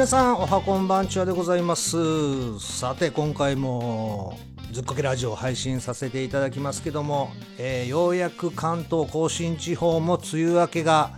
[0.00, 2.58] 皆さんおはこんばんちはでございます。
[2.58, 4.34] さて今回も
[4.72, 11.10] ずっこけラジオを配信させていただきますけども、えー、ようやく関東甲信地方も梅雨明けが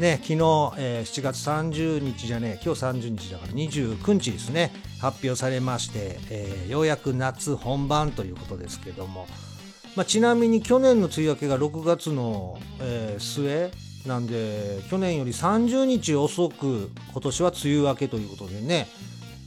[0.00, 9.28] ね昨日、えー、7月30日じゃね今日30日だから29日ですね発表されまして、えー、ようやく夏本番ということですけども、
[9.94, 13.70] まあ、ちなみに去年の梅雨明けが6月の、え末
[14.06, 18.88] なんで去年より30日遅く今年は梅雨明けということでね。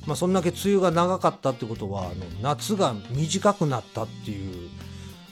[0.06, 4.70] まあ、そんだけ梅雨が長かったってことはあの夏が短くなったっていう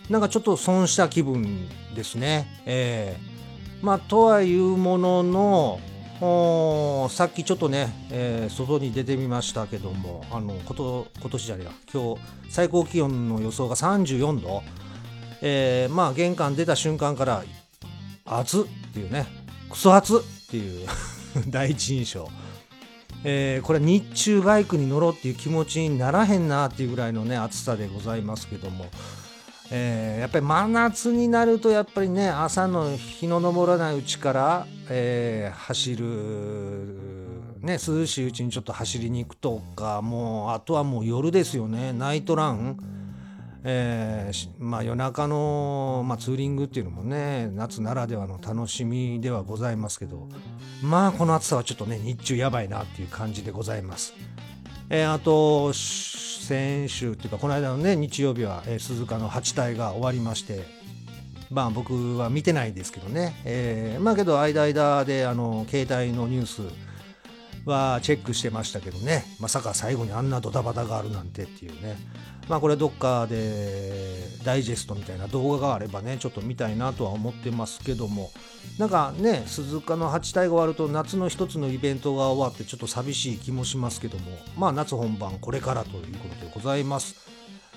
[0.10, 2.62] なんかちょっと損した気分ですね。
[2.66, 14.64] えー、まあとはいうもののさっきちょっとね、えー、外に出てみましたけどもあのこと今年じゃねえや今日最高気温の予想が34度、
[15.42, 17.44] えー、まあ玄関出た瞬間から
[18.28, 19.26] 暑っていうね
[19.70, 20.88] クソ暑っていう
[21.48, 22.30] 第一印象。
[23.24, 28.86] えー、これ日中バイクに乗ろうっていう気持ちにならへんなっていうぐらいのね暑さでございますけども、
[29.72, 36.06] えー、やっぱり真夏になるとやっぱりね朝の日の昇らないうちから、えー、走る、
[37.62, 43.07] ね、涼しいうちにちょっと走りに行くとかもうあとはもう夜ですよねナイトラン。
[43.70, 50.30] えー、まあ、夜中の、まあ、ツーリングっていうのもね夏ならではの楽しみではございますけど
[50.82, 54.14] まあこの暑さはちょっとね日中やばいなっていう感じでございます。
[54.90, 60.64] えー、あと先週っていうかこの間のね日曜日は、えー、鈴鹿の8体が終わりまして
[61.52, 66.87] まあ僕は見てないですけどね、えー、まあけど間間であの携帯のニュース
[67.68, 69.26] はチェックしてましたけどね。
[69.40, 71.98] まさか最後にあんなドタバタがあるなんてっていうね。
[72.48, 78.32] まあこれどっかでダイジェストみたいな動画があればねちょっと見たいなとは思ってますけども。
[78.78, 84.32] なんかね鈴鹿の8体が終わると夏の一つのイベントが終わってちょっと寂しい気もしますけども。
[84.58, 87.16] まあ夏本番これからということでございます。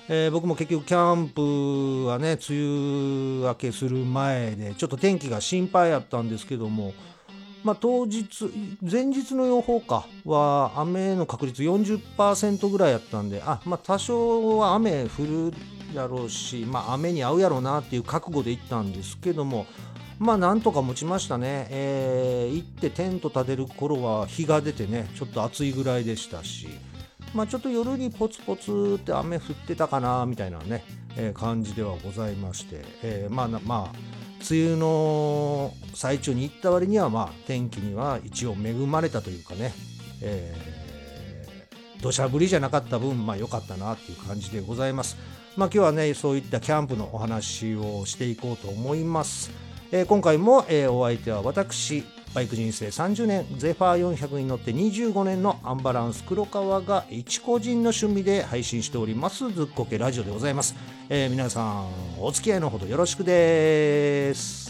[0.07, 6.93] えー、僕も結局キャンプはね梅雨明けする前でちょっと天気が心配やったんですけども。
[7.63, 8.45] まあ、当日
[8.81, 15.53] 前日の予報かは雨の確率40%ぐらいやったんであ、まあ、多少は雨降る
[15.93, 19.67] やろうし、まあ、雨に合うやろうなっていう覚悟で行ったんですけども
[20.19, 26.67] まあなんとか持ちましたね、えー、行ってテント立てる頃は日が出てねちょっと暑いぐらいでしたし
[27.33, 30.83] まあちょっと夜にポツポツって雨降ってたかなみたいなね、
[31.17, 39.73] えー、感じではございまして、えー、まあまあ梅雨の最中に行った割にはまあ天気には一応恵まれたというかね、
[40.21, 45.17] えー、土砂降りじゃなかった分まあ良かったなっていう感じでございます。
[45.57, 49.51] まあ今日はねそういったキャンプのお話をしていこうと思います。
[49.91, 52.03] えー、今回も、えー、お相手は私
[52.33, 60.75] バイク人生30年ゼファー400に乗って25年のアンバランス黒川が一個人の趣味で配信しておりますズッコケラジオでございます、
[61.09, 61.87] えー、皆さん
[62.19, 64.60] お付き合いのほどよろしくです。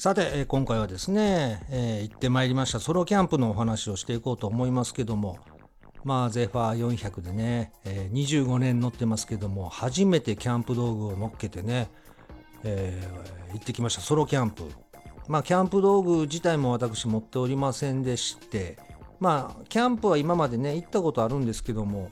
[0.00, 5.38] さて、今回はですね、えー、行ってまいりましたソロキャンプのお話をしていこうと思いますけども、
[6.04, 11.90] まあ、ゼファー400でね、えー、25年乗ってますけども、初めてキャンプ道具を乗っけてね、
[12.64, 14.62] えー、行ってきました、ソロキャンプ。
[15.28, 18.78] まあ、キャンプ道具自体も私持っておりませんでして、
[19.18, 22.08] まあ、キャンプは今までね、行ったことあるんですけども、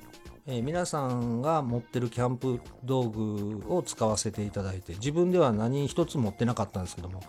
[0.47, 7.22] えー、皆さんが持ってるキャンプ道具を使わせていただいて、自分では何一つ持ってなかったんですけども、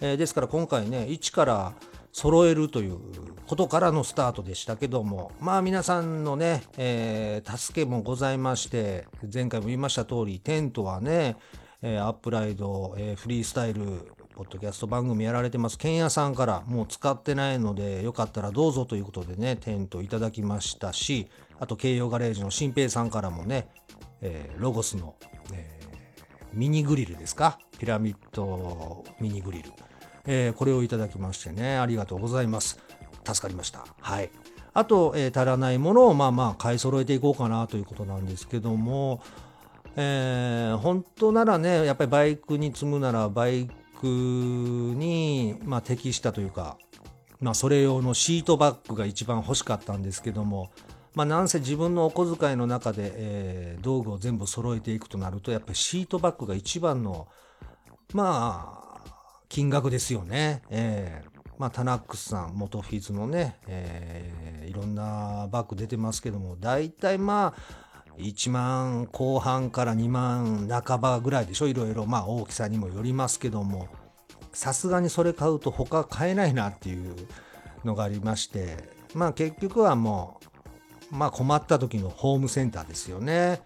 [0.00, 1.72] えー、ですから今回ね一から
[2.12, 2.98] 揃えるという
[3.46, 11.36] ことからのスタートでしたけどもまあ皆さんのね、えー、助けもございまして前回も言いました通りテントはね、
[11.82, 13.82] えー、アップライド、えー、フリースタイル
[14.34, 15.78] ポッドキャスト番組やられてます。
[15.78, 21.28] ケンヤさんからもう使ってないのでよかったらどうぞということでねテントいただきましたし
[21.58, 23.68] あと京葉ガレージの新平さんからもね、
[24.20, 25.14] えー、ロゴスの、
[25.54, 25.75] え
[26.52, 27.58] ミニグリルですか？
[27.78, 29.70] ピラミッドミニグリル
[30.28, 32.80] えー、これをいただきましてね、ありがとうございます。
[33.24, 33.86] 助かりました。
[34.00, 34.30] はい。
[34.74, 39.22] あと、えー、足らないものをまあまあ買い揃えていこうかなということなんですけども、
[39.94, 43.70] えー、本当ならね、やっぱりバイクに積むならバイ
[44.00, 46.76] クに、まあ、適したというか、
[47.40, 50.70] まあ、それ用のシートバッグが一番欲しかったんですけども、
[51.16, 57.26] まあ、なんせ自分のお小遣いの中で、えー、道具を全部揃えていくとなると、やっぱりシートバッグが一番の、
[58.12, 59.10] まあ、
[59.48, 60.62] 金額ですよね。
[60.68, 67.86] えー、まあ、タナックスさん、元フィズのね、えー、いろんなバッグ出てますけども、大体まあ、
[68.18, 73.88] 1万後半から2万半ばぐらいでしょ、いろいろ、まあ大きさにもよりますけども、
[74.52, 77.14] さすがにそれ買うと他買えないなっていう
[77.86, 78.76] のがありまして、
[79.14, 80.55] まあ結局はもう、
[81.10, 83.60] まあ困った時のホームセンターですよね。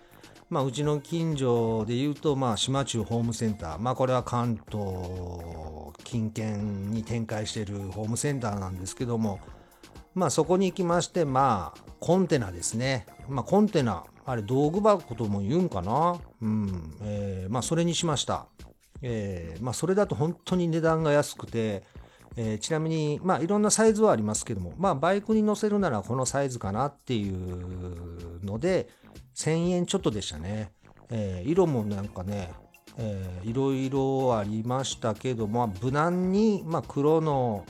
[0.51, 9.39] まあ、うちの近所で言うと、まあ、島中ホームセンター、まあ、これは関東近県に展開しているホームセンターなんですけども、
[10.13, 13.07] まあ、そこに行きまして、まあ、コンテナですね。
[13.29, 16.97] まあ、コンテナ、あれ、道具箱とも言うんかなうん。
[17.03, 18.47] えー、まあ、それにしました。
[19.03, 21.85] えー、まあ、それだと本当に値段が安くて、
[22.37, 28.89] えー、ちなみに、まあ、いろんなサイズはありますけども、まあ、バイクに乗せるならこのサイズかなっていうので、
[29.35, 30.73] 1000円ちょっとでしたね。
[31.11, 32.53] えー、色もなんかね、
[32.99, 37.65] えー、いろいろありましたけども、無難に、まあ、黒の、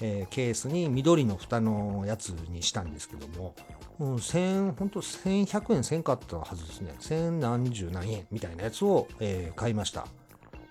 [0.00, 3.54] えー、ケースに緑の蓋のやつにしたんですけども、
[3.98, 6.94] うん、1000、本当1100円せんかったはずですね。
[7.00, 10.06] 千何十何円みたいなやつを、えー、買いました。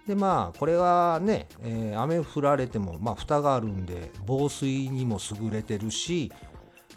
[0.08, 6.32] でまあこれはね、えー、雨降られても、まあ、蓋があるんで防水にも優れてるし、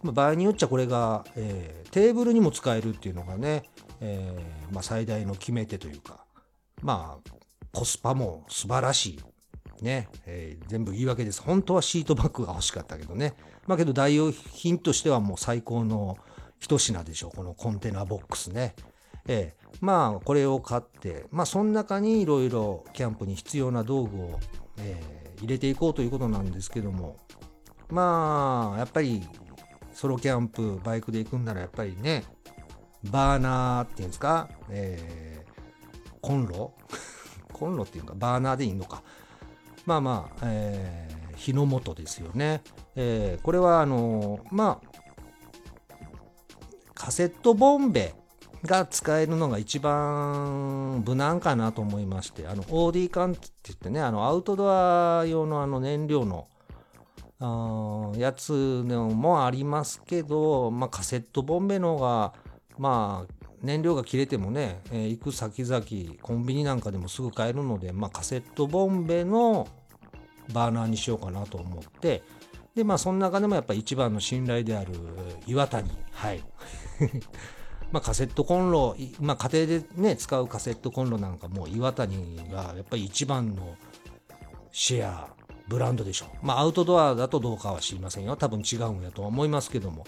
[0.02, 3.64] まあ、場合によっちゃこれが、えー、テーブルにも使えるっていうのがね、
[4.00, 6.24] えー、まあ、最大の決め手というか、
[6.82, 7.30] まあ、
[7.72, 9.20] コスパも素晴らしい。
[9.82, 11.42] ね、えー、全部言い訳です。
[11.42, 13.34] 本当はシートバッグが欲しかったけどね。
[13.66, 16.16] まあけど代用品としてはもう最高の
[16.60, 17.36] 一品でしょう。
[17.36, 18.76] このコンテナボックスね。
[19.26, 24.40] えー、まあこれを買って、まあその中にいろいろキャンプに必要な道具を、
[24.78, 27.16] えー、入れていこうということなんですけども、
[27.90, 29.22] まあやっぱり
[29.92, 32.24] ソロキャンプ、バイクで行くんならやっぱりね、
[33.10, 36.72] バーナーっていうんですか、えー、コンロ？
[37.52, 39.02] コンロっていうか、バーナーでいいのか。
[39.84, 42.62] まあまあ、えー、火の元ですよね。
[42.94, 44.88] えー、これはあのー、まあ、
[46.94, 48.14] カセットボンベ
[48.64, 56.48] が使えるのが一番無難かなと思いまして、あの、OD 缶って言ってね、あの、アウトドア用のあの燃料の、
[57.40, 62.34] あやつのもありますけど、まあ、カセットボンベの方が、
[62.78, 65.84] まあ、燃料が切れてもね、えー、行く先々、
[66.20, 69.66] コンビニなんかでもすぐ買えるので、まあ、カセットボンベの
[70.52, 72.22] バーナーにしようかなと思って、
[72.76, 74.92] で、まあ、その中でもやっぱ一番の信頼である
[75.46, 75.90] 岩谷。
[76.12, 76.44] はい。
[77.92, 83.76] まあ、カセットコンロ、まあ、家庭でね、使うカセットコンロなんかも岩谷がやっぱり一番の
[84.72, 85.28] シェア
[85.68, 86.46] ブランドでしょう。
[86.46, 88.36] まあ、アウトドアだとどうかは知りませんよ。
[88.36, 90.04] 多分違うんやと思いますけども。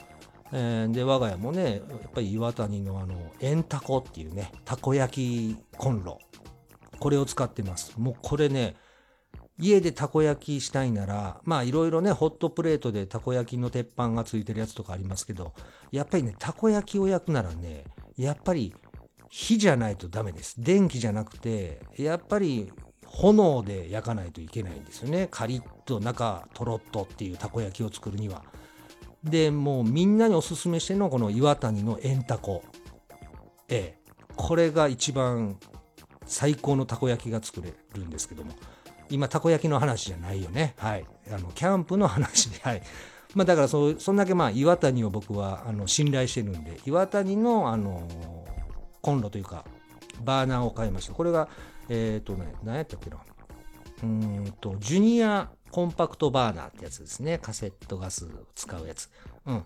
[0.53, 6.19] えー、で、我が家もね、やっぱり岩谷のあの、円タコっていうね、たこ焼きコンロ。
[7.01, 7.93] これを使ってます。
[7.99, 8.77] もうこれね、
[9.59, 15.53] 家でたこ焼きしたいなら、まあいろいろね、ホットプレートでたこ焼きの鉄板がついてるやつとかありますけど、
[15.93, 17.85] やっぱりね、たこ焼きを焼くならね、
[18.17, 18.75] やっぱり
[19.29, 20.61] 火じゃないとダメです。
[20.61, 22.73] 電気じゃなくて、やっぱり
[23.07, 25.29] 炎で焼かないといけないんですよね。
[25.31, 28.45] カリッと中とろっとっていうたこ焼きを作るには。
[29.23, 32.63] で、もうみんなにおすすめしてのこの岩谷の円タコ。
[33.69, 34.05] ええ。
[34.37, 35.59] これが一番
[36.27, 38.53] 最高のたこ焼きが作れるんですけども。
[39.11, 40.75] 今、たこ焼きの話じゃないよね。
[40.79, 41.07] はい。
[41.31, 42.83] あの、キャンプの話で、 はい。
[43.35, 48.07] まあだからそ、そんだけまあ岩谷を僕はあの信頼してるんで、岩谷のあの、
[49.03, 49.65] コンロというか、
[50.23, 51.13] バーナーを買いました。
[51.13, 51.49] これが
[51.89, 53.19] えっ、ー、とね、何やったっけな。
[54.03, 57.39] うんと、ジュニアコンパクトバーナーってやつですね。
[57.39, 59.11] カセットガス使うやつ。
[59.47, 59.65] うん。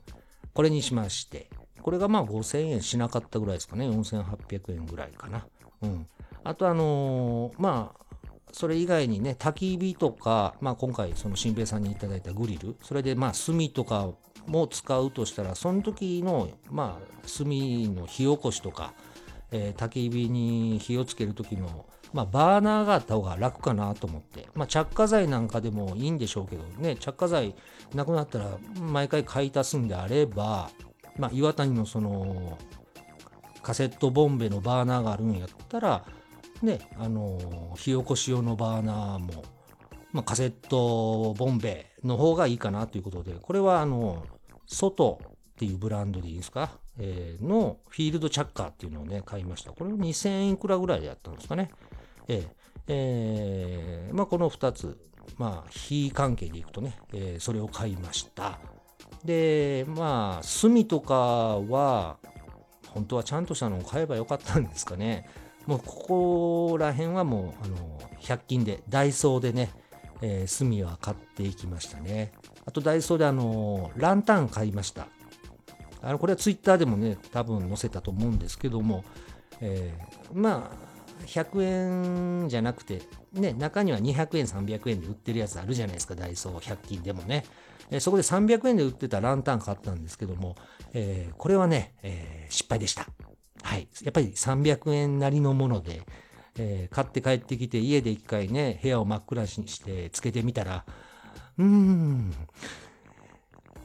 [0.55, 1.51] これにしまして。
[1.83, 3.89] これがまあ5000円しなかったぐらいですかね。
[3.89, 5.47] 4800円ぐらいかな。
[5.83, 6.07] うん。
[6.45, 8.08] あとあのー、まあ、
[8.53, 14.11] それ以外にね、焚き火とか、まあ今回その新平さんにいただいたグリル、それでまあ炭とか
[14.47, 17.47] も使うとしたら、その時のまあ炭
[17.95, 18.93] の火起こしとか、
[19.51, 27.55] えー、焚き火に火をつける時のまあ、バーナーがあった方が楽かなと思って、まあ、着火剤なんかでもいいんでしょうけどね、着火剤
[27.95, 30.71] なくなったら毎回買い足すんであれば、
[31.19, 32.59] まあ、岩谷のその
[33.63, 36.05] カセットボンベのバーナーがあるんやったら、
[36.63, 39.45] ね、あの火起こし用のバーナーも、
[40.13, 44.25] まあ、カセットボンベの方がいいかなということで、これはあの、
[44.67, 49.73] 外っていうブランドでいいですか、えー、のフィールドチャッカーっていうのをね、買いました。
[49.73, 51.71] これ2000円いくらぐらいでやったんですかね？
[52.27, 52.47] え
[52.89, 54.99] えー、まあ、この2つ、
[55.37, 58.59] まあ、火関係でいくとね、えー、それを買いました。
[59.25, 62.17] で、まあ、炭とかは、
[62.89, 65.29] 本当はちゃんとしたのを買えばよかったんですかね？
[65.69, 69.71] もうここら辺はもう、あの、100均で、ダイソーでね、
[70.23, 72.33] えー、炭は買っていきましたね。
[72.65, 75.09] あとダイソーであのランタン買いました。
[76.01, 79.05] あのこれはツイッターでもね、多分載せたと思うんですけども、
[79.61, 81.63] えー、まあ、100
[82.45, 83.03] 円じゃなくて、
[83.35, 87.45] ね、中には200円、300円で売ってるやつあるじゃないですか、ダイソー100均でもね。
[87.91, 90.57] えそこで300円で売ってたランタン買ったんですけども、
[90.95, 93.07] えー、これはね、えー、失敗でした。
[93.69, 93.87] はい。
[94.03, 96.01] やっぱり300円なりのもので、
[96.57, 100.87] えー、買って帰ってきて家で一回ね、部屋を真っ暗にしてつけてみたら、
[101.59, 102.33] うーん、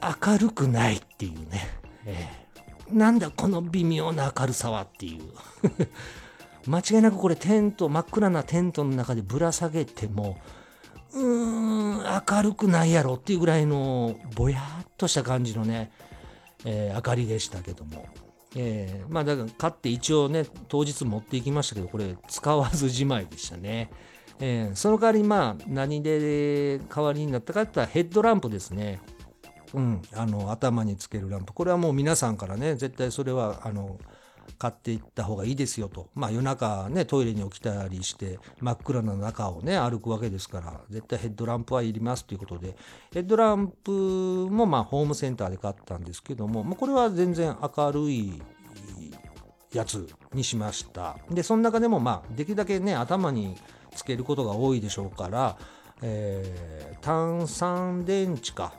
[0.00, 1.68] 明るくないっていうね。
[2.06, 5.22] えー、なんだこの微妙な明るさはっていう。
[6.66, 10.38] 間違いなくこれテント、真っ暗なテントの中でぶら下げても、
[11.12, 15.92] うーん、明るくないやろっていうぐらいのぼやっとした感じのね、
[16.64, 18.06] えー、明かりでしたけども。
[18.56, 23.90] えー、まあだから買って一応ね、当日持っていきましたけど、これ使わずじまいでしたね。
[24.40, 29.00] えー、その代わりまあ何で代わりになったかって言ったらヘッドランプですね。
[29.72, 31.52] うん、あの頭につけるランプ。
[31.52, 33.98] これはもう皆さんからね、絶対それはあの
[34.58, 36.08] 買っていった方がいいですよと。
[36.14, 42.76] まあ夜中ね、トイレに起きたりして真っ暗な中をね、歩くわけですから、絶対ヘッドランプはいりますということで、
[43.12, 43.90] ヘッドランプ
[44.50, 48.42] もまあホームセンターで買ったんですけども、まあ、これは全然明るい
[49.72, 51.16] やつにしました。
[51.30, 53.56] で、その中でもまあできるだけね、頭に
[53.94, 55.58] つけることが多いでしょうから、
[56.02, 58.74] えー、炭酸電池か。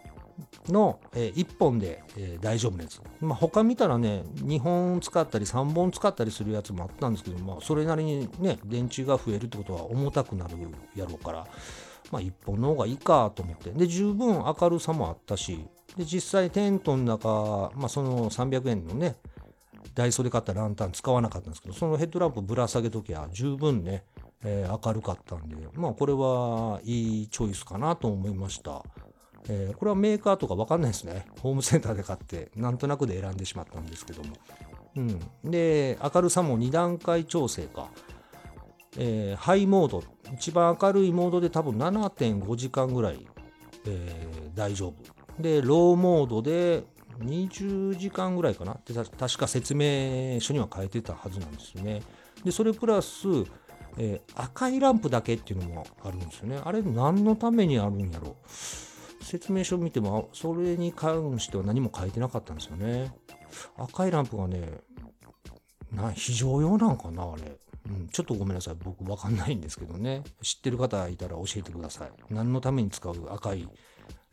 [0.70, 3.01] の、えー、1本で、えー、大丈夫なやつ。
[3.22, 10.58] まあ、他見たらね、2本使ったり3本使ったりするやつもあったんですけど、まあ、それなりにね、電池が増えるってことは重たくなる
[10.96, 11.48] やろうから、
[12.12, 13.72] まあ、1本の方がいいかと思って。
[13.72, 15.65] で、十分明るさもあったし、
[15.98, 19.15] で、実際テントの中、まあ、その300円のね、
[19.94, 24.04] ダイソーで買ったランタン使わなかったんですけど、そのヘッドランプぶら下げときは十分ね、
[24.44, 28.84] えー、明るかったんで、まあこれはいいチョイスかなと思いました。
[29.48, 31.25] えー、これはメーカーとかわかんないですね。
[31.42, 34.36] ホームセンターで買って、なんとなくで選んでしまったんですけども。
[34.96, 35.20] うん。
[35.52, 37.90] で、明るさも2段階調整か。
[38.98, 43.28] えー、ハイモード、一番明るいモードで多分7.5時間ぐらい、
[43.86, 45.42] えー、大丈夫。
[45.42, 46.84] で、ローモードで
[47.20, 52.02] 20時間ぐらいかなって確か説明書には書いてたはずなんですよね。
[52.44, 53.28] で、それプラス、
[53.98, 56.60] えー、赤いランプだけっていうのもあるんですよね。
[56.64, 58.36] あれ何のためにあるんやろう。
[59.22, 63.14] 説明書を見ても、それに関しては何も書いてなかったんですよね。
[63.78, 64.82] 赤いランプがね、
[65.92, 67.58] な非常用なんかな、あれ。
[67.88, 68.76] うん、ちょっとごめんなさい。
[68.84, 70.24] 僕わかんないんですけどね。
[70.42, 72.12] 知ってる方いたら教えてください。
[72.30, 73.70] 何のために使う赤い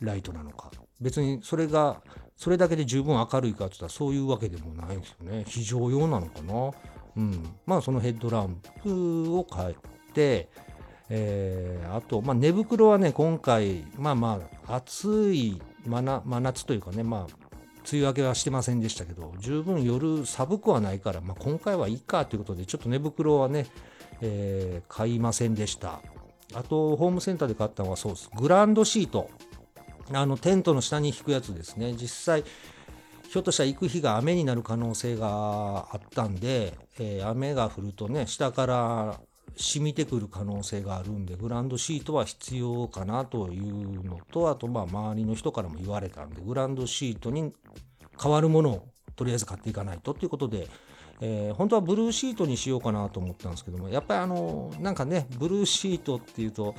[0.01, 0.71] ライトなのか。
[1.01, 2.03] 別にそれが、
[2.37, 5.45] それだけで十分明るいかって言ったらそういうわけでもないんですよね。
[5.47, 6.71] 非常用なのかな。
[7.17, 7.57] うん。
[7.67, 9.77] まあそのヘッドランプを変え
[10.15, 10.49] て、
[11.15, 17.49] えー、あと、まあ、寝袋はね、今回、まあまあ、暑い真真夏というかね、まあ、
[17.91, 23.67] 梅雨明けはしてませんでしたけど、十分夜寒くはないから、まあ、今回はいいかということで、ちょっと寝袋はね、
[24.23, 26.01] えー、買いませんでした。
[26.55, 28.31] あと、ホームセンターで買ったのはそうです。
[28.35, 29.29] グランドシート。
[30.15, 31.93] あの、テントの下に引くやつですね。
[31.93, 32.43] 実際、
[33.29, 39.21] ひょっとしたら行く日が雨になる可能性があったんで、えー、雨が降るとね、下から
[39.57, 47.53] 染みてくる可能性があるんで、グランドシートは必要かなというのと、あと、まあ、周りの人からも言われたんで、グランドシートに
[48.21, 50.69] 変わるものをとりあえず買っていかないとっていうことで、
[51.21, 56.75] えー、本当はブルーシートにしようかなと思ったんですけども、やっぱりあの、なんかね、ブルーシートっていうと、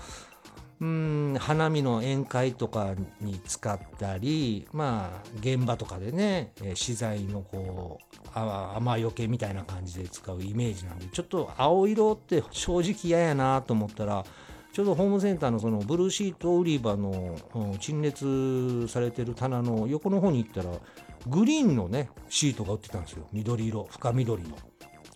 [0.84, 14.26] うん花見の宴会とかに使ったりまあ現場とかでね、え資材のこう雨よけみたいな感じで使うイメージなんでちょっと青色って正直嫌やなと思ったら
[14.74, 17.38] ちょうどホームセンターのそのブルーシート売り場の、
[17.80, 20.80] 陳列されてる棚の横の方に行ったら
[21.28, 23.26] グリーンのねシートが売ってたんですよ。
[23.32, 24.58] 緑色深緑の。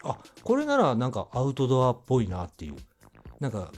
[0.04, 2.76] あこれならなんかアウトドアっぽいなっていう。
[3.42, 3.72] なんか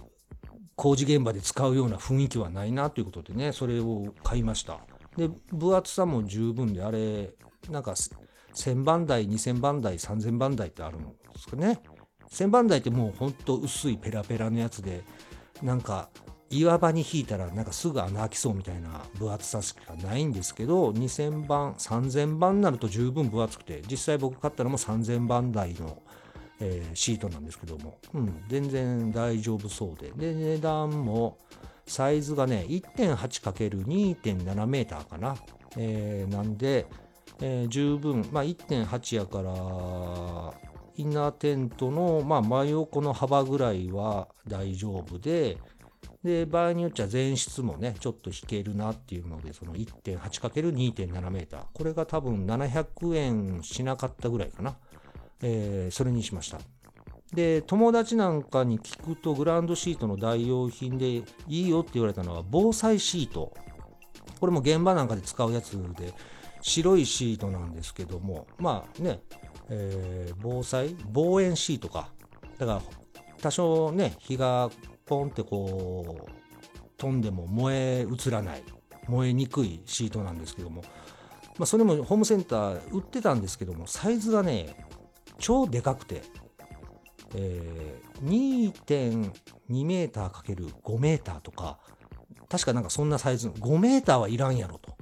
[0.80, 4.80] 工事現場で使うような雰囲気はないなということでね、それを買いました。
[5.18, 7.34] で、分厚さも十分で、あれ、
[7.70, 11.82] なんか1000番台、2000番台、3000番台ってあるんですかね。
[12.32, 15.04] 1000番台ってもうほんと薄いペラペラのやつで、
[15.62, 16.10] なんか
[16.50, 26.02] 岩場に引いたらなんかすぐ穴開きそうみたいな分厚さしかないんですけど、2000番、3000番になると十分分厚くて、実際僕買ったのも3000番台の
[26.60, 30.12] えー、シートなんですけども、うん、全然大丈夫そうで。
[30.12, 31.38] で、値段も、
[31.86, 35.36] サイズがね、1.8×2.7 メーターかな。
[35.78, 36.86] えー、なんで、
[37.42, 40.54] えー、十分、まあ、1.8やから、
[40.98, 45.58] インナーテントの、まあ、真横の幅ぐらいは大丈夫で、
[46.24, 51.64] で場合によっちゃ前室もねちょっと引けるなっていうのでその 1.8×2.7 メーター。
[51.74, 54.76] これが多分700円しなかったぐらいかな、
[55.42, 56.60] えー、それにしました。
[57.34, 63.54] で友達なんかに聞くとグランドシートの代用品でいいよって言われたのは防災シート。
[64.40, 66.14] これも現場なんかで使うやつで
[66.62, 68.48] 白いシートなんですけども。
[68.58, 69.22] まあね、
[69.70, 70.96] えー、防災？
[71.12, 72.10] 防煙シートか。
[72.58, 72.82] だから
[73.42, 74.70] 多少ね火が
[75.06, 76.32] ポンってこう
[76.98, 78.64] 飛んでも燃え移らない。
[79.08, 80.84] 燃えにくいシートなんですけども、
[81.58, 84.76] まあ、それもホームセンター売ってたんですけどもサイズがね
[85.40, 86.22] 超でかくて、
[87.36, 91.80] えー、2.2メーター ×5 メーターとか
[92.50, 95.00] 確かなんかそんなサイズの5メーターはいらんやろと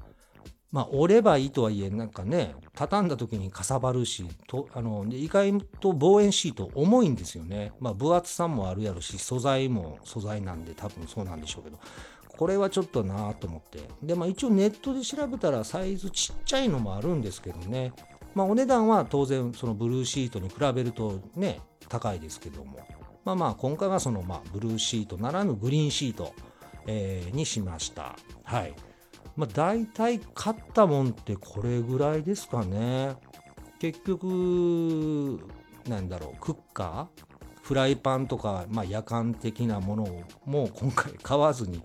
[0.72, 7.72] まあ、折ればいいとはいえ、なんかね、畳んだ時にかさばるし、とあの意外と防煙シート重いんですよね。
[7.80, 11.80] まあ、分厚さもあるやろし、素材も素材なんで多分そうなんでしょうけど、
[12.28, 13.80] これはちょっとなと思って。
[14.04, 17.94] で、まあ一応ネットで調べたらサイズちっちゃいのもあるんですけどね。
[18.38, 22.80] まあお値段は当然そのブルーシートに比べるとね、高いですけども。
[23.26, 26.34] まあまあ今回はそのまあブルーシートならぬグリーンシート、
[26.86, 28.16] えー、にしました。
[28.44, 28.74] はい。
[29.36, 33.16] まあ、大体買ったもんってこれぐらいですかね。
[33.80, 35.40] 結局、
[35.88, 37.26] なんだろう、クッカー？
[37.62, 41.84] フライパンとか、まあ、夜間的なものをもう今回買わずに、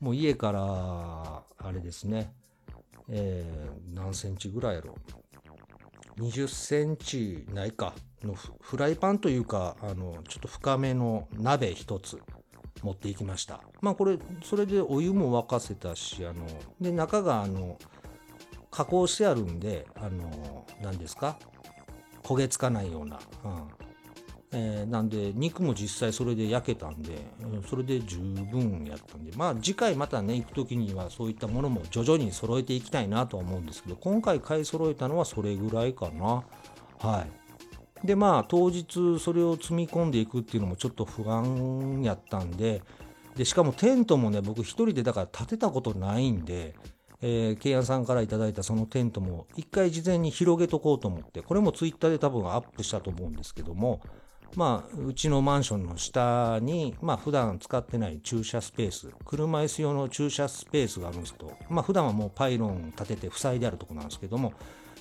[0.00, 2.32] もう家から、あれですね、
[3.08, 4.96] えー、何センチぐらいやろう
[6.18, 12.20] 20センチないかのフライパンというかあのちょっと深めの鍋一つ
[12.82, 13.60] 持っていきました。
[13.80, 16.46] まあこれそれでお湯も沸かせたしあの
[16.80, 17.78] で中があの
[18.70, 21.38] 加工してあるんであの何ですか？
[22.22, 23.85] 焦げつかないような、うん。
[24.52, 27.18] えー、なんで肉も実際それで焼けたんで
[27.68, 29.32] それで十分やったんで。
[29.36, 36.44] まあ次回またね行く時にはそういったものも徐々に揃えていきたいなとは思うんですけど今回買い揃えたのはそれぐらいかな。
[37.00, 37.46] はい。
[38.06, 42.82] でまあ当日それを積み込んでいくっていうのもちょっと不安やったんで
[43.36, 46.74] でしかもテントもね僕一人でだから建てたことないんで、
[47.20, 54.00] えー、ケイアンさんから頂いたそのテントも一回事前に広げとこうと思ってこれもツイッターで多分アップしたと思うんですけども
[54.54, 64.52] まあうちのマンションの下にまあ普段使ってない駐車スペース車椅子用の駐車スペースがあるんですけどまあ普段はもうパイロン立てて塞いであるとこなんですけども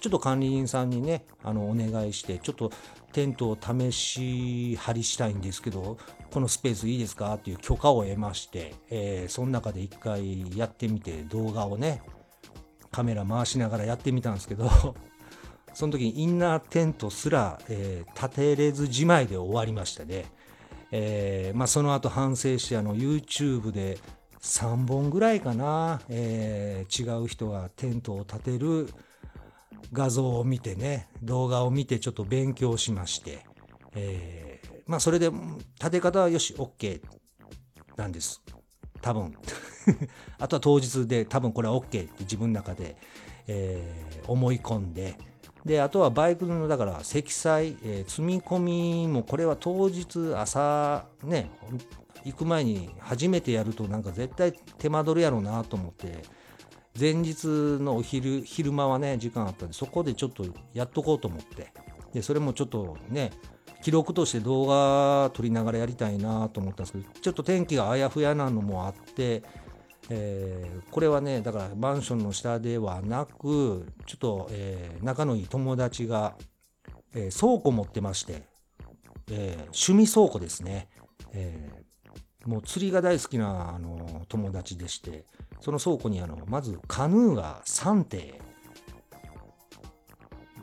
[0.01, 2.69] ちょっと管理人さんにね、あの、お願いして、ちょっと
[3.11, 5.97] テントを試し張りしたいんですけど、
[6.31, 7.33] このスペースいいですか？
[7.33, 12.03] っていう許可を得まして、えー、その中で一回やってみて、動画をね、
[12.91, 14.69] カメラ回しながらやってみたんですけど、
[15.75, 20.25] その時にインナーテントすら、えー、立てれずじまいで終わりましたね。
[20.91, 23.99] えー、まあ、その後反省して、あの、YouTube で
[24.41, 28.87] 3本ぐらいかな、えー、違う人がテントを立てる
[29.91, 33.45] 画像を見てね、動画を見てちょっと勉強しまして、
[33.95, 35.29] えー、まあそれで
[35.79, 37.01] 立て方はよし、OK
[37.97, 38.41] なんです。
[39.01, 39.35] 多分。
[40.39, 42.95] あとは当日で多分これは OK って自分の中で、
[43.47, 45.17] えー、思い込んで、
[45.65, 51.49] で、あとはバイクの、だから積載、えー、積み込みもこれは当日朝ね、
[52.23, 56.23] 行く前に初めてやるとなんか絶対手間取るやろうなと思って、
[56.97, 61.73] 前日のお昼昼間はね時間あったんでそこでちょっとやっとこうと思って
[62.13, 63.31] でそれもちょっとね
[63.83, 69.43] 記録として動画撮りながらやりたいなと思ったんですけどちょっと天気があやふやなのもあって、
[70.09, 76.35] えー、これはねだからマンションの下ではなくちょっと、えー、仲のいい友達が、
[77.13, 78.43] えー、倉庫持ってまして、
[79.31, 80.89] え趣味倉庫ですね、
[81.33, 81.83] え
[82.45, 85.25] もう釣りが大好きなあの友達でして
[85.59, 88.41] その倉庫にあのまずカヌーが3艇。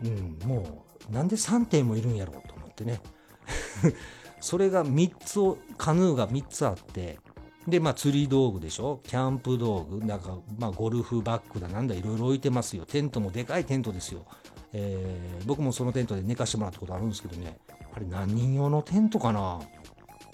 [0.05, 3.01] うんもうなんで3艇もいるんやろうと思ってね。
[4.41, 7.19] それが3つをカヌーが3つあって
[7.67, 9.01] でまあ釣り道具でしょ？
[9.05, 10.05] キャンプ道具。
[10.05, 12.85] なんかまあゴルフバッグだなんだいろいろ置いてますよ。
[12.87, 14.25] テントもでかいテントですよ、
[14.73, 17.59] えー、僕もそのテントで寝かしてもらったことあるんですけどね。
[17.95, 19.61] あれ何人用のテントかな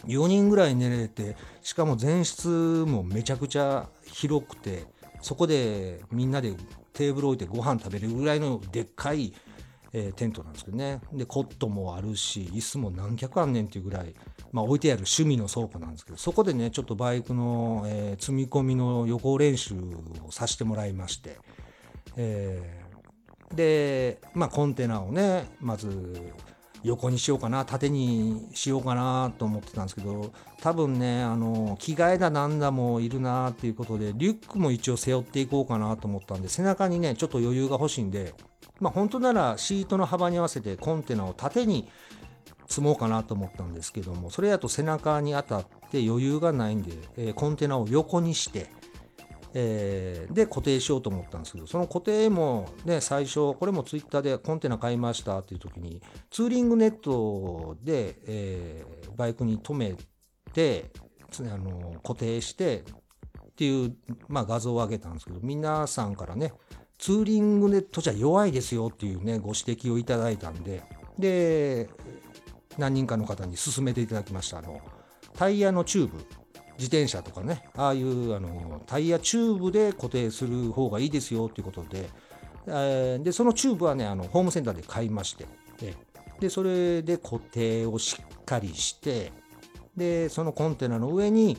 [0.07, 4.85] ？4人ぐらい寝れてしかも前室もめちゃくちゃ広くて
[5.21, 6.55] そこでみんなで
[6.93, 9.35] テーブル置いてご飯食べるぐらいのでっかい、
[9.93, 11.01] えー、テントなんですけどね。
[11.13, 14.15] でコットもあるし椅子も何脚あんねんっていうぐらい、
[14.53, 19.75] まあ、置いてある趣味の倉庫なんですけどそこでねちょっとバイクの、えー、積み込みの予行練習
[20.27, 21.39] をさせてもらいまして、
[22.17, 26.33] えー、でまあコンテナをねまず
[26.85, 38.35] 横にしようかな縦にしようかなと思ってたんですけど多分ねあの着替えだなんだもいるなっていうことでリュックも一応背負っていこうかなと思ったんで背中にねちょっと余裕が欲しいんで
[38.81, 41.89] まあ本当ならシートの幅に合わせてコンテナを縦に
[42.67, 48.71] 積もうかなと思ったんですけどもそれやと背中に当たって余裕がないんで、えー、コンテナを横にして
[49.55, 59.97] えー、で固定しようと思ったんですけどその固定もね最初これもツイッターでコンテナ買いましたっていう時にツーリングネットで、えー、バイクに留め
[60.53, 60.91] て
[61.41, 63.97] あの固定してっていう、
[64.29, 66.53] まあ、画像を上げたんですけど皆さんからね
[66.99, 70.83] ツーリングネットじゃ弱いですよっていうねご指摘をいただいたんで
[71.19, 71.89] で
[72.77, 74.59] 何人かの方に勧めていただきました。
[74.59, 74.81] あの
[75.35, 76.19] タイヤのチューブ
[76.79, 82.09] 自転車とかねああいうあのタイヤチューブで固定する方がいいですよということで,、
[82.67, 85.47] えー、でそのチューブはねあのホームセンターで買いまして
[86.41, 89.33] でそれで固定をしっかりして
[89.97, 91.59] でそのコンテナの上に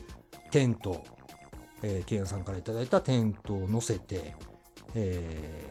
[0.50, 1.04] テント、
[1.82, 4.34] えー、ケンさんから頂いたテントを乗せて、
[4.94, 5.64] え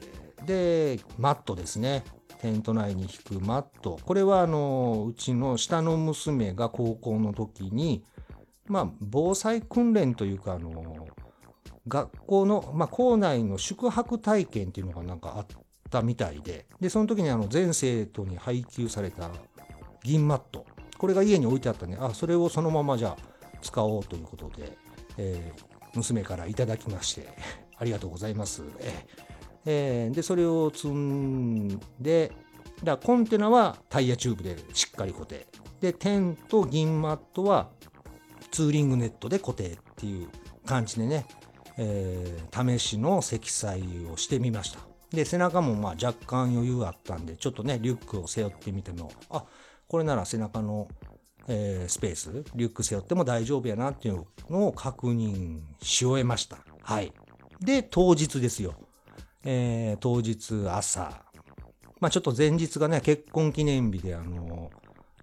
[0.43, 2.03] ー、でマットですね。
[2.39, 3.99] テント内に敷くマット。
[4.05, 8.03] これはあのうちの下の娘が高校の時に
[8.69, 11.07] まあ、防災訓練というか、あの、
[11.87, 15.45] 学校の、まあ、校内の宿泊体験っていうのがなんかあっ
[15.89, 19.31] たみたいで、で、その時にあの、全生徒に配給された
[20.03, 20.67] 銀マット、
[20.99, 24.77] これが家に置いてあったんで、あ、それをそのままじゃあ使おうということで、
[25.17, 27.27] えー、娘からいただきまして、
[27.79, 28.63] ありがとうございます。
[29.65, 32.31] えー、で、それを積んで、
[32.83, 35.47] だコンテナはタイヤチューブでしっかり固定。
[35.81, 37.69] で、テント銀マットは
[38.51, 40.29] ツーリングネットで固定っていう
[40.65, 41.25] 感じでね、
[41.77, 44.79] えー、試しの積載をしてみました。
[45.11, 49.45] で、背中もまあ若干余裕あったんで、ちょっとね、リュックを背負ってみても、あ、
[49.87, 50.87] これなら背中の、
[51.47, 56.57] えー、スペース、リュック背負っても大丈夫やなっていうのを確認し終えました。
[56.81, 57.11] はい。
[57.59, 58.75] で、当日ですよ。
[59.43, 61.23] えー、当日朝。
[61.99, 64.69] まあちょっと前日がね、結婚記念日で、あの、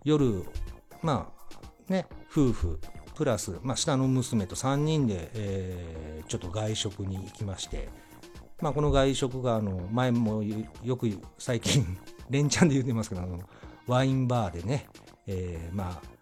[0.05, 0.44] 夜、
[1.03, 1.33] ま
[1.88, 2.81] あね、夫婦
[3.16, 7.88] プラス、まあ、下の娘と3人で、えー、ちょっと外食に行きまして、
[8.61, 11.96] まあ、この外食があの前もよく最近
[12.29, 13.40] 連チャンで言ってますけどあの
[13.87, 14.87] ワインバーでね、
[15.27, 16.16] えー、まあ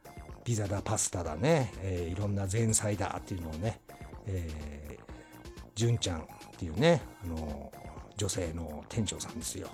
[0.44, 3.80] ピザだパスタだね、えー、いろんな前菜だっていうのをね、
[4.26, 4.93] え、
[5.74, 6.24] 純ちゃんっ
[6.56, 7.72] ていうねあの
[8.16, 9.68] 女性の店長さんですよ。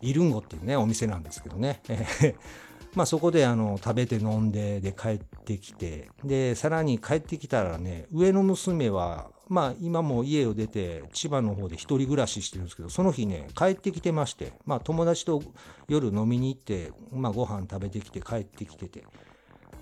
[0.00, 1.80] イルンゴっていうねお店なんですけどね。
[2.94, 15.42] まあそこであの食べて飲んでで帰ってきてでさらに帰ってきたらね上の娘はまあ今も家を出て千葉の方で一人暮らししてるんですけどその日ね帰ってきてましてまあ友達と
[15.88, 19.04] 夜飲みに行ってまあご飯食べてきて帰ってきてて。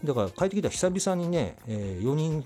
[0.05, 2.45] だから帰ってきたら久々にね、えー、4人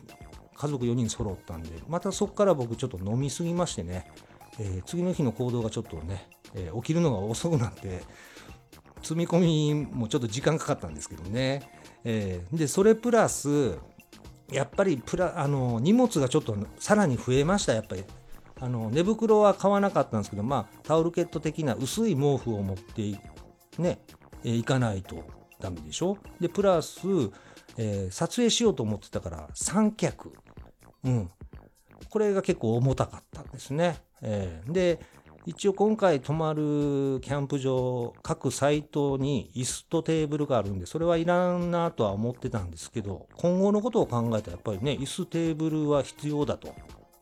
[0.56, 4.10] 家族4人揃ったんでまたそこから僕ちょっと飲みすぎましてね、
[4.58, 8.02] えー、次の日の行動がちょっとね、えー、起きるのが遅くなって
[9.02, 11.68] 積み込みもちょっと時間かかったんですけどね。
[12.04, 13.76] えー、で、それプラス、
[14.50, 18.04] やっぱりプラあの荷物がちょっとさらに増えました、やっぱり。
[18.60, 23.02] あの寝袋は買わなかったんですけど、まあ、タオルケット的な薄い毛布を持って
[23.78, 23.98] ね、
[24.42, 25.22] えー、いかないと
[25.60, 26.16] ダメでしょ？
[26.40, 27.00] で、プラス、
[27.76, 30.32] えー、撮影しようと思ってたから三脚。
[31.04, 31.30] うん。
[32.10, 33.96] これが結構重たかったんですね。
[34.22, 35.00] えー、で、
[35.46, 46.74] 一応今回泊まるキャンプ場、各サイトに椅子とテーブルがあるんで、それはいらんなとは思ってたんですけど、今後のことを考えたらやっぱりね、椅子テーブルは必要だと。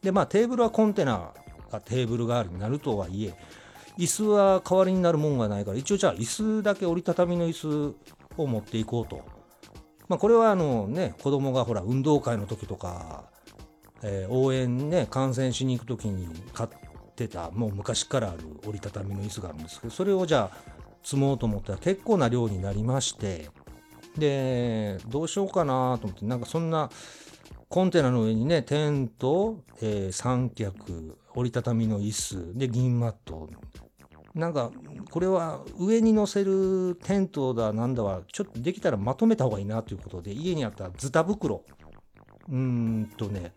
[0.02, 1.32] で、まあテーブルはコンテナ
[1.70, 3.34] がテーブル代わりになるとはいえ、
[3.98, 7.96] 椅子は代わりになるもんがないから、一応じゃあ椅子だけ折りたたみの椅子
[8.36, 9.22] を持っていこうと。
[10.06, 13.31] まあこれはあのね、子供がほら運動会の時とか、
[14.02, 20.72] えー、応援ね、観戦しに行く時に買って、たもう昔からある折りたたみの椅子があるんですけどそれをじゃあ
[21.04, 23.48] 積もうと思ったら結構な量になりまして
[24.16, 26.90] でどうしようかなと思ってなんかそんな
[27.68, 33.48] コンテナの上にねテント、えー、三脚折りたたみの椅子で銀マット。
[34.34, 34.70] なんか
[35.10, 41.64] これは上に乗せるテントだなんだはちょっとできたらまとめた方がいいなということで家にあったズタ袋。
[42.48, 43.52] うーんとね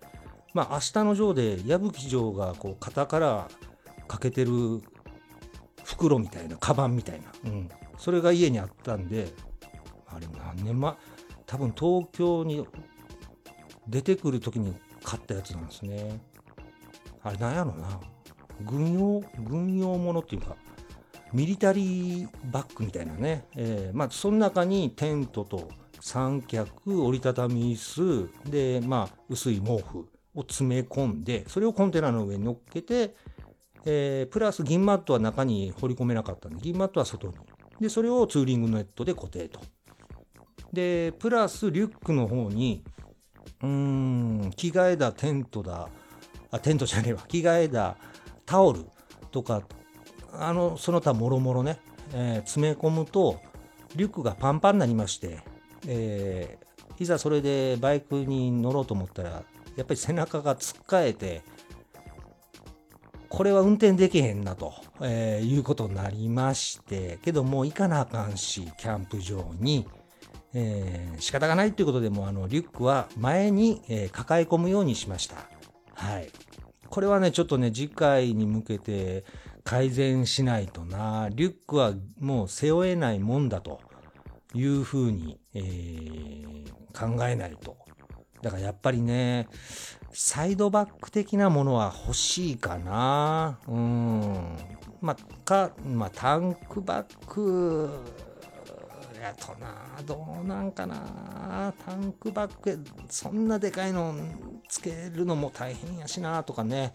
[0.56, 3.50] まあ、明日の城で矢吹城がこう肩から
[4.08, 4.82] かけてる
[5.84, 9.28] 袋みたいなカバンみたいな、うん、それが家にあったんで
[10.08, 10.94] あれ何年前
[11.46, 12.66] 多分東京に
[13.90, 16.22] 出てくる時に買ったやつなんですね。
[17.22, 18.00] あれなんやろな。
[18.62, 20.56] 軍用軍用ものっていうか
[21.34, 33.16] ミリタリーバッグみたいなね、えー、まあその中にテントと三脚折りたたみ椅子でまあ薄い毛布を詰め込んでそれをコンテナの上に乗っけて、
[33.86, 37.34] えー、プラス銀マットは中に掘り込めなかったんで銀マットは外に。
[37.80, 39.60] でそれをツーリングネットで固定と。
[40.72, 42.84] でプラスリュックの方に
[43.62, 45.90] うーん着替えだテントだ
[46.52, 47.22] あテントじゃねえわ。
[47.28, 47.98] 着替えだ
[48.46, 48.86] タオル
[49.32, 49.64] とか
[50.34, 51.80] あのその他もろもろね、
[52.14, 53.40] えー、詰め込むと
[53.96, 55.40] リュックがパンパンになりまして、
[55.88, 59.44] えー、いざそれでバイクに乗ろうと思ったら
[59.76, 61.42] やっぱり背中がつっかえて
[63.30, 69.86] これは運転できへんなと、えー、いうことになりましてけどもう行かなあかんしキャンプ場に、
[70.54, 75.36] えー、仕方がないということでもあのリュックは前に、えー、抱え込むようにしました。
[75.96, 76.30] はい。
[76.90, 79.26] これはねちょっとね次回に向けて
[79.66, 81.28] 改善しないとな。
[81.34, 83.82] リュックはもう背負えないもんだと
[84.54, 87.76] いうふうに、えー、考えないと。
[88.46, 89.48] だからやっぱりね
[90.14, 93.58] サイドバック的なものは欲しいかな。
[93.68, 94.56] うん。
[95.02, 97.90] まあか、まあ、タンクバッグ
[99.20, 101.74] やとなどうなんかな。
[101.84, 102.80] タンクバッグ
[103.10, 104.14] そんなでかいの
[104.70, 106.94] つけるのも大変やしなとかね。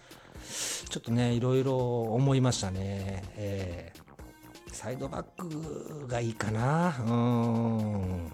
[0.88, 6.94] ちょっとねいろいろ思いましたね、えー、サイドバッグがいいかな。
[7.04, 8.32] うん。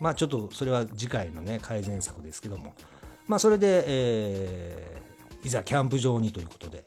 [0.00, 2.74] まあちょっとそれは次回のね改善策ですけども。
[3.26, 6.84] まあそれで、えー、いざキャンプ場にということで。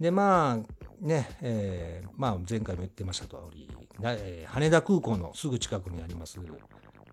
[0.00, 3.68] でまあね、えー、まあ前回も言ってました通り
[4.02, 6.38] えー、羽田空港のすぐ近くにあります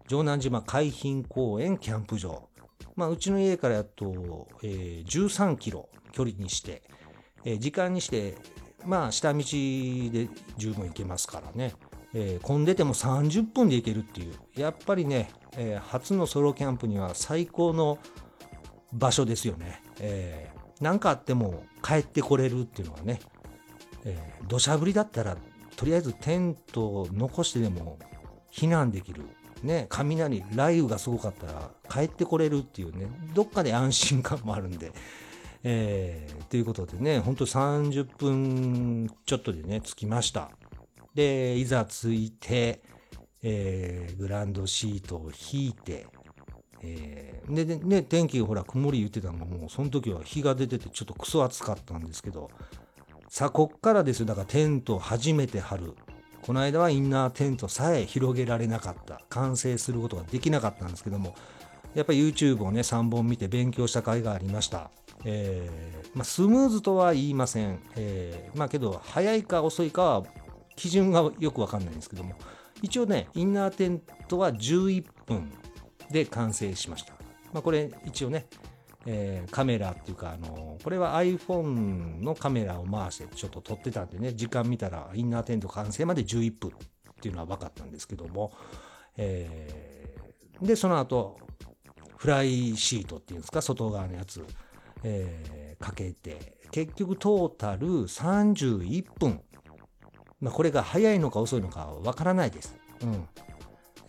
[0.07, 2.49] 城南島海浜公園キャンプ場、
[2.95, 6.83] まあ、うちの家からやっと、えー、13キロ距離にして、
[7.45, 8.35] えー、時間にして
[8.85, 11.73] まあ下道で十分行けますからね、
[12.13, 17.97] えー、混んでても30分で行けるっていうやっぱりね、えー、初のソロキャンプには最高の
[18.91, 19.81] 場所ですよね。
[19.99, 23.19] えー、かあっても帰ってこれるっていうのはね、
[24.05, 25.35] えー、土砂降りだったら
[25.75, 27.97] とりあえずテントを残してでも
[28.51, 29.23] 避難できる。
[29.63, 34.91] ね、雷、雷雨がすごかったら帰ってこれるっていうね、どっかで安心感もあるんで、
[35.63, 40.51] えー、ということでね、ほんと30分ちょっとでね、着きました。
[41.13, 42.81] で、いざ着いて、
[43.41, 46.07] えー、グランドシートを引いて、
[46.81, 52.49] えー、でね、天気ほら曇り言ってたのも、その時は日が出ててちょっとクソ暑かったんですけど、
[53.29, 54.25] さあ、こっからですよ。
[54.25, 55.93] だからテント初めて張る。
[56.41, 59.21] この間はインナーテントさえ広げられなかった。
[59.29, 61.35] 完成することができなかったんですけども、
[61.95, 64.91] やっぱり YouTube をね、3本見て勉強した甲斐がありました。
[65.25, 67.79] えー、まあ、スムーズとは言いません。
[67.95, 70.23] えー、まあけど、早いか遅いかは
[70.75, 72.35] 基準がよくわかんないんですけども、
[72.81, 75.51] 一応ね、インナーテントは11分
[76.11, 77.13] で完成しました。
[77.53, 78.47] まあ、これ一応ね、
[79.05, 86.73] えー、カメラっていうか、あのこれは iPhone のカメラを回してちょっと撮ってたんでね、時間見たらインナーテント完成まで11分っ
[87.21, 88.53] ていうのは分かったんですけども、
[89.17, 91.37] えー、で、その後、
[92.17, 94.45] フライシートっていうんですか、外側のやつ、
[95.03, 99.41] えー、かけて、結局トータル31分。
[100.43, 102.75] まあ、これが早いのか遅いのかわからないです。
[103.01, 103.27] うん。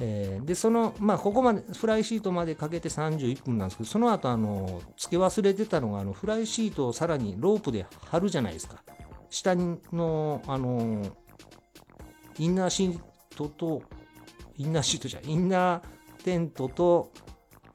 [0.01, 8.83] えー、でそのまあここまでフライシートまでかけて31分なんですけどその後あの付け忘れてたのがあのフライシートをさらにロープで貼るじゃないですか
[9.31, 11.17] 下のあの
[12.39, 13.01] インナーシー
[13.37, 13.83] トと
[14.57, 17.13] インナーシートじゃインナーテントと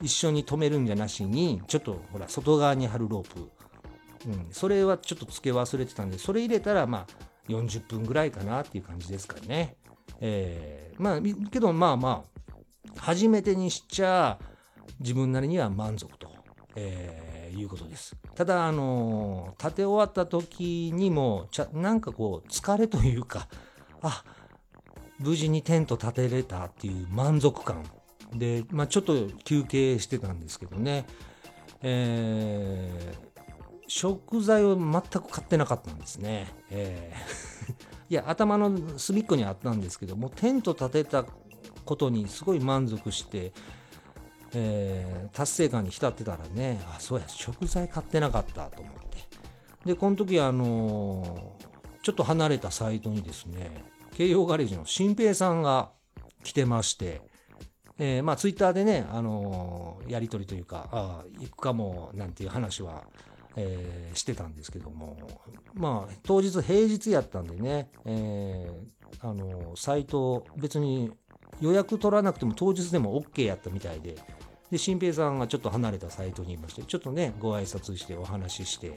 [0.02, 3.50] 一緒に留めるんじゃなしにちょっとほら外側に貼るロープ、
[4.28, 9.76] うん、それはちょっと付け忘れてたんでそれ入れたらまあ40分ぐらいかなっていう感じですかね。
[10.22, 12.40] えー、まあけどまあまあ
[12.98, 14.40] 初めてにしちゃ
[15.00, 16.30] 自分なりには満足と、
[16.76, 18.16] えー、いうことです。
[18.36, 23.48] ただあの建て終わった時にもちゃなんかこう疲れというか
[24.02, 24.24] あ
[25.20, 27.84] 無事にテント建てれたっていう満足感
[28.34, 31.06] で、まあ、ちょっと休憩してたんですけどね、
[31.82, 33.29] えー、
[33.90, 36.48] 食材を全く買ってなかったんですね。
[36.70, 37.50] えー
[38.10, 41.26] いや頭の隅っこにあったんですけどもテント建てた
[41.86, 43.54] ことにすごい満足して、
[44.54, 49.20] えー、達成感に浸ってたらねあそうや食材買ってなかったと思って
[49.86, 53.84] でこの時あのー、ちょっと離れたサイトにですね
[54.16, 55.92] 京葉ガレージの新平さんが
[56.44, 57.22] 来てまして
[58.00, 63.04] えー、まあツイッターでね、あのー、やり取りというか、ああ行くかもなんていう話は
[63.56, 65.18] えー、してたんですけども、
[65.74, 71.12] まあ、当日平日やったんでね、えー、あの、サイト、別に
[71.62, 74.16] 予約取らなくても当日でも OK やったみたいで、
[74.72, 78.94] で、新平さんがちょっと離れたサイトにいまして、ちょっとね、ご挨拶してお話しして、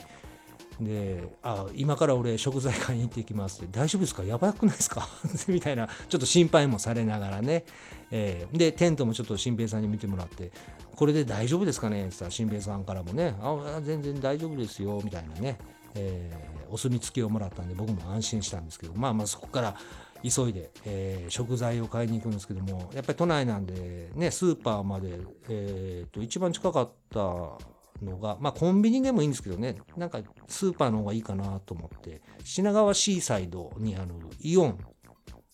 [0.81, 4.25] で、あ、今から俺食材買いに行ってきますって、大丈夫ですか？
[4.25, 5.09] やばくないですか？
[5.49, 7.65] みたいな、ちょっと心配もされながらね、
[8.11, 10.51] えー、で、テントもちょっと新平さんに見てもらって、
[10.97, 12.01] これで大丈夫ですかね？
[12.01, 15.59] って言ったら、新平さんからもね、あ、全然大丈夫ですよ、みたいなね、
[15.95, 19.77] えー、お墨付きをもらったんで、僕も安心したんですけど、まあまあそこから
[20.23, 27.21] 急いで、えー、食材を買いに行くんですけども、やっぱり都内なんで、ね、スーパーまで、えー、と、一番近かった
[28.05, 34.79] のが、まあコンビニでもいいんですけどね、なんかスーパーの方がいいかなと思って、品川シーサイドにあるイオン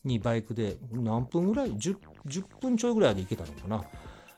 [0.05, 3.85] にバイクで何分ぐらい？10, ?10 分ちょいぐらいで行けたのかな。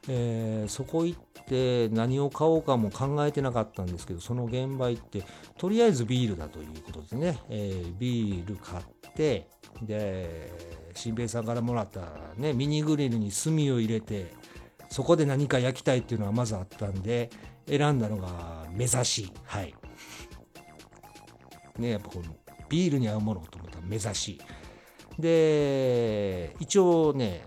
[0.09, 5.25] えー、そこ行って何を買おうかも考えてなかったんですけど、その現場行って、
[5.59, 7.39] とりあえずビールだということでね。
[7.49, 9.47] えー、ビール買って、
[9.83, 10.51] で、
[10.95, 12.01] 新兵さんからもらった
[12.37, 14.33] ね、ミニグリルに炭を入れて、
[14.89, 17.31] そこで何か焼きたいっていうのはまずあったんで、
[17.71, 19.33] 選んだのが目指し。
[19.45, 19.75] はい。
[21.79, 22.25] ね、やっぱこの
[22.69, 24.41] ビールに合うものと思ったら目指し。
[25.19, 27.47] で、一応ね、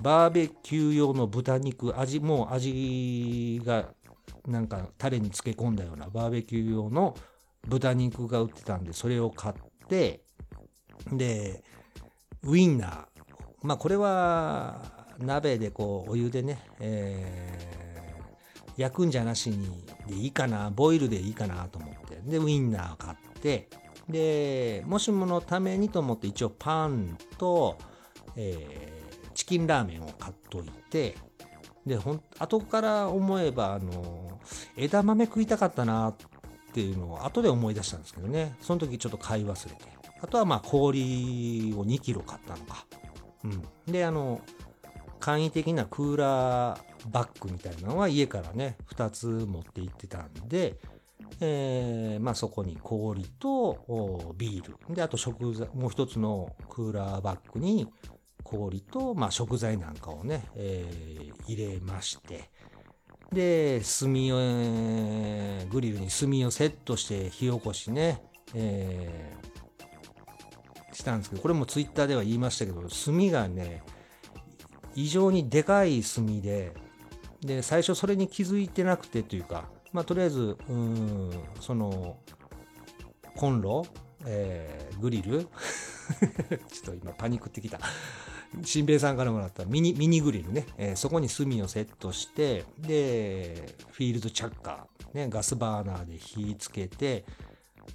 [0.00, 3.88] バーベキュー用の豚肉、味、もう味が
[4.46, 7.16] なんかタレに漬け込んだようなバーベキュー用の
[7.66, 9.54] 豚肉が売ってたんで、それを買っ
[9.88, 10.22] て、
[11.12, 11.64] で、
[12.42, 13.06] ウインナー。
[13.62, 17.85] まあこれは鍋でこうお湯でね、えー、
[18.76, 19.68] 焼くんじゃなしに
[20.06, 22.20] でいいかな、ボイルでいいかなと思って。
[22.24, 23.68] で、ウインナー買って、
[24.08, 27.76] で、もしものためにと思って一応パンと、
[28.36, 31.16] えー、チキンラーメンを買っといて、
[31.86, 34.40] で、ほん、後から思えば、あの、
[34.76, 36.14] 枝豆食いたかったなっ
[36.72, 39.84] ていうのを後で思い出したんですけどね、その時ちょっと買い忘れて。
[40.20, 42.86] あとはまあ氷を2キロ買ったのか。
[43.44, 43.92] うん。
[43.92, 44.40] で、あの、
[45.20, 50.76] 簡易的なクーラーバッグみたいなのは家からね、2つ持って行ってたんで、
[51.40, 54.94] えー、まあそこに氷とビール。
[54.94, 57.88] で、あと食材、もう一つのクーラーバッグに
[58.46, 62.48] 氷と、まあ、食材なんかをね、えー、入れまして、
[63.32, 68.22] で、炭を、えー、グリルに炭をセットして火起こしね、
[68.54, 73.82] えー、したんですけど、これもツイッターでは言いましたけど、炭がね、
[74.94, 76.72] 異常にでかい炭で、
[77.46, 81.30] で、最初それに気づいてなくてというか、まあ、とりあえず、うん、
[81.60, 82.18] その、
[83.36, 83.86] コンロ、
[84.24, 85.48] えー、グリル ちょっ
[86.84, 87.78] と今パニックってきた。
[88.62, 97.24] 新兵さんからもらったミニ、ミニグリルね、えー、そこに炭をセットして、で、フィールドチャッカー、ね、ガスバーナーで火つけて、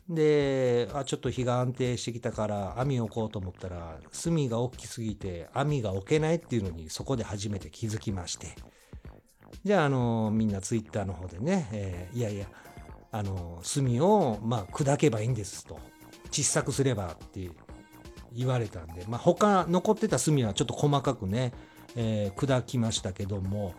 [0.09, 8.55] で、あ、ちょっと火が安定してきたから網を置こうと思ったら、炭が大きすぎて網が置けないっていうのにそこで初めて気づきまして。
[9.63, 12.45] じゃあ、あの、みんなツイッターの方でね、えー、いやいや、
[13.11, 15.79] あの、炭を、まあ、砕けばいいんですと。
[16.31, 17.51] 小さくすればって
[18.33, 21.51] 言われたんで、まあ、他残ってた炭はちょっと細かくね、
[21.95, 23.75] えー、砕きましたけども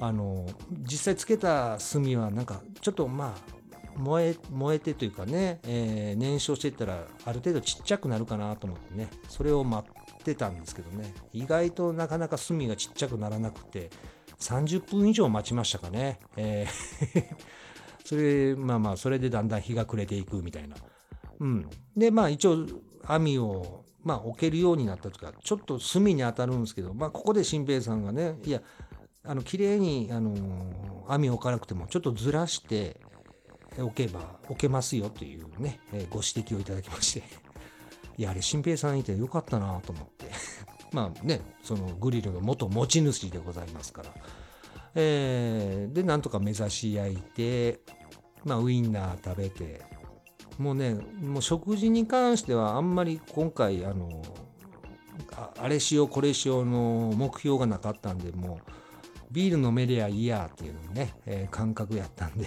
[0.00, 0.46] あの
[0.80, 3.62] 実際つけた炭はなんかちょっとまあ
[3.96, 13.90] 燃え燃えてというかね、えー、燃焼していったらある程度ちっちゃくなるかなと思ってねそれを待ってたんですけどね意外となかなか炭がちっちゃくならなくて
[14.42, 17.24] 30分以上待ちましたかね、えー
[18.04, 20.76] それまあまあそれでだんだん日が暮れていくみたいな。
[21.38, 21.70] うん。
[21.96, 22.66] でまあ一応
[23.04, 28.60] 網をまあ、置けるようになったとか、ちょっと隅に当たるんですけど、まあ、ここで新平さんがね、いや、
[29.24, 33.00] あの、綺麗に、あのー、網を置かなくても、ちょっとずらして
[33.78, 37.22] 置けば、置けますよというね、えー、ご指摘をいただきまして、
[38.18, 40.26] いや、あれ、新平さんいてよかったなと思って、
[40.92, 44.08] まあね、そのグリルの元持ち主でございますから、
[44.94, 47.80] えー、で、なんとか目指し焼いて、
[48.44, 49.82] まあ、ウインナー食べて、
[50.58, 54.22] もうね、もう食事に関してはあんまり今回、あの、
[55.58, 58.72] あれしようこれしようの目標がなかったんで、もう
[59.30, 62.46] ビール飲めりゃいいやっていうね、えー、感覚やったんで。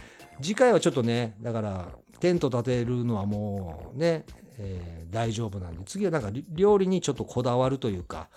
[0.40, 1.88] 次回はちょっとね、だから
[2.20, 4.24] テント立てるのはもうね、
[4.58, 8.28] えー、大丈夫なんで、次はなんか料理にちょっとこだわるというか、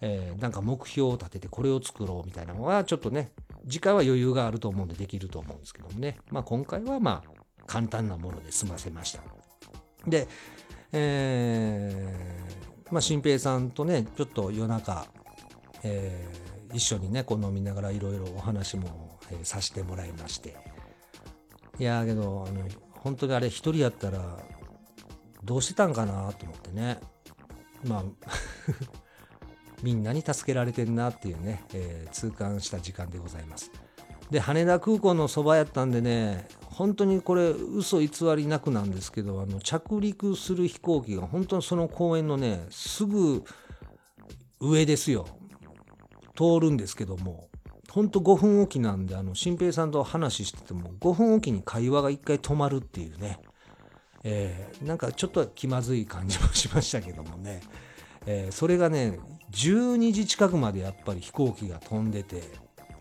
[0.00, 3.32] えー、なんか目標を立ててこれを作ろうみたいなのはちょっとね、
[3.66, 6.18] 次回は余裕があると思うんでできると思うんですけどもね。
[6.30, 7.30] まあ今回はまあ
[7.66, 9.22] 簡単なもので済ませました。
[10.06, 10.28] で、
[10.92, 15.06] えー、まあ、新平さんとね、ちょっと夜中、
[15.82, 20.54] えー、一緒にね、こう飲みながらいろいろお話も、えー、させてもらいまして、
[21.78, 24.38] いやけどあの本当にあれ一人やったら
[25.44, 27.00] どうしてたんかなと思ってね。
[27.86, 28.04] まあ
[29.82, 33.70] みんなに助けられてんなっていうね、えー、痛感した時間でございます。
[34.30, 43.44] で羽田空港のそばやったんでね本当にこれ嘘偽りなくなんですけどあの着陸する飛行機が本当にその公園のねすぐ
[44.60, 45.26] 上ですよ。
[46.36, 47.48] 通るんですけども
[47.90, 53.38] 本当5分おきなんであの新平さんと話してても5分おきに会話が1回止まるっていうね、
[54.24, 57.60] えー、なんかちょっと気まずい感じもしましたけどもね、
[58.26, 59.18] えー、それがね
[59.52, 62.50] 12時近くまでやっぱり飛行機が飛んでてだか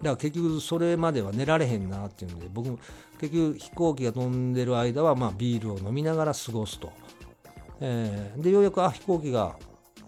[0.02, 2.78] ら結局それまでは寝られへんなっていうんで僕も
[3.22, 6.92] 結局飛行機が飛んでる間はまビールを飲みながら過ごすと、
[7.80, 9.56] えー、でようやくあ飛行機が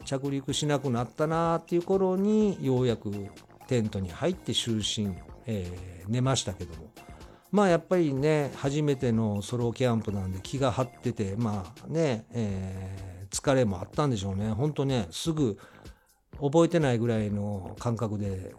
[0.04, 3.12] 着陸しなくなったなっていう頃にようやく
[3.68, 7.05] テントに入って就寝、えー、寝ましたけども。
[7.52, 15.58] まあやっぱりね初めてのソロキャンプなんで気が張っててまあね、えー、疲れもあったんでしょうねほんとねすぐ
[16.42, 18.56] 覚えてないぐらいの感覚で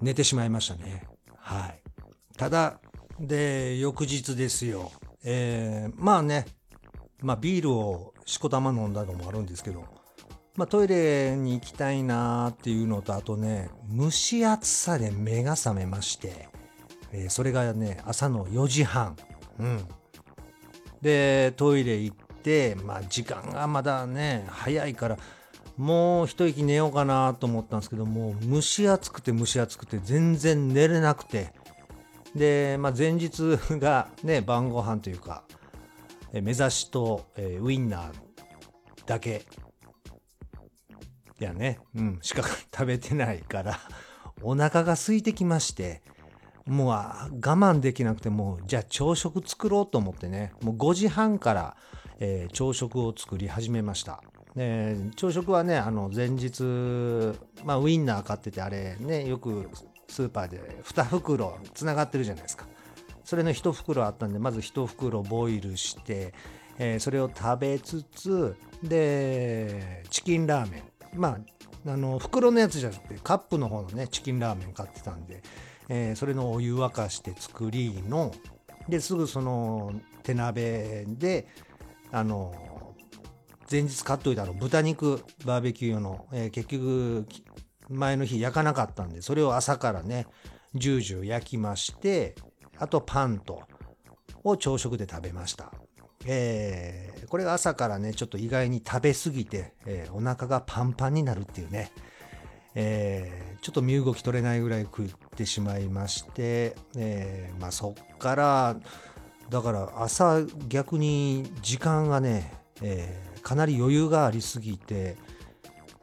[0.00, 1.06] 寝てしまいましたね。
[1.36, 1.82] はい。
[2.36, 2.80] ただ、
[3.18, 4.90] で、翌日ですよ。
[5.22, 6.46] えー、まあね、
[7.20, 9.84] まあビールをしこたま飲んだのもあるんですけど、
[10.56, 16.48] まあトイレに行きたいなーっていうのと、あとね、蒸し暑さで目が覚めまして、
[17.12, 19.16] えー、それがね、朝の4時半。
[19.58, 19.88] うん。
[21.00, 25.18] で、トイレ行って、まあ時間がまだね、早いから、
[25.76, 31.54] もう一息寝ようかなと思ったんですけどもう蒸し暑くて蒸し暑くて全然寝れなくて
[32.34, 35.42] で、まあ、前日がね晩ご飯というか
[36.34, 38.12] え目指しと、えー、ウインナー
[39.06, 39.46] だけ
[41.40, 43.80] いやね、うん、しか食べてないから
[44.42, 46.02] お腹が空いてきまして
[46.66, 51.76] もう我慢できなくてもうじゃあ朝食作ろうと思ってねもう5時半から、
[52.18, 54.22] えー、朝食を作り始めました、
[55.16, 56.62] 朝食はねあの前日、
[57.64, 59.68] まあ、ウインナー買っててあれねよく
[60.08, 62.66] スーパーで2袋つながってるじゃないですか。
[63.24, 66.34] それの1袋あったんでまず1袋ボイルして、
[66.78, 70.82] えー、それを食べつつでチキンラーメン。
[71.14, 71.38] まあ
[71.86, 75.42] あの袋のやつじゃなくてカップの方のねチキンラーメン買ってたんで、
[75.92, 78.32] えー、それのお湯沸かして作りの
[78.88, 81.48] ですぐその手鍋で
[82.12, 82.94] あの
[83.70, 87.26] 前日買っといたの豚肉バーベキュー用の、えー、結局
[87.88, 90.26] 前の日焼かなかったんでそれを朝からね
[90.74, 92.36] ジュージュー焼きまして
[92.78, 93.62] あとパンと
[94.44, 95.72] を朝食で食べました、
[96.24, 101.90] えー、これが朝からねちょっと意外に食べ過ぎて、えー、お腹がパンパンになるっていうね。
[102.74, 108.76] えー、ちょっと身動き取れないぐらい食ってしまいまして、えー、まあそっから
[109.48, 112.52] だから朝逆に時間がね、
[112.82, 115.16] えかなり余裕がありすぎて、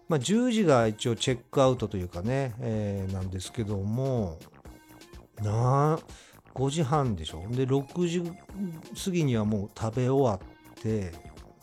[0.10, 4.38] まあ、10時が一応チェックアウトというかね、え、なんですけども
[5.42, 6.00] な
[6.54, 7.46] 5時半でしょ？
[7.52, 8.22] で6時
[9.06, 11.14] 過ぎにはもう食べ終わって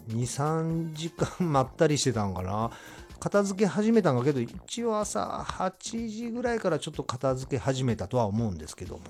[0.09, 2.71] 23時間 まったりしてたんかな。
[3.25, 9.03] 片付け始めたんだけど一応朝8時ぐらいからちょっと片付け始めたとは思うんですけども。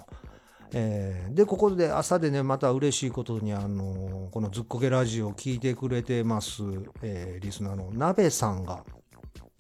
[0.76, 6.62] えー、でここで朝でねまた嬉しいことにあのこの「ずっこけラジオ」を聞いてくれてます、
[7.00, 8.82] えー、リスナーの鍋さんが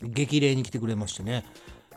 [0.02, 1.44] 激励に来てくれましてね、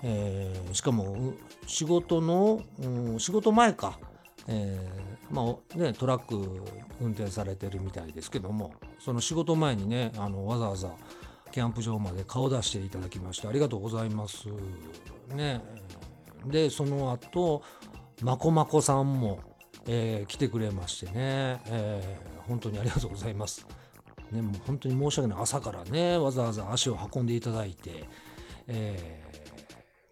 [0.03, 1.33] えー、しかも
[1.65, 3.99] 仕事の、うん、仕事前か、
[4.47, 6.35] えー、まあねトラック
[7.01, 10.91] 運転されてるみたいですけどもその仕事前にねあのわざわざ
[11.57, 14.47] キャンプ場まで顔出していただきましてありがとうございます。
[15.35, 15.59] ね。
[16.45, 17.63] でその後
[18.21, 19.39] まこまこさんも、
[19.87, 23.65] えー、来てくれましてね、えー、本当にありがとうございます。
[24.31, 25.41] ね、もう本当に申し訳ない。
[25.41, 28.07] 朝からねわざわざ足を運んでいただいて、
[28.67, 29.23] え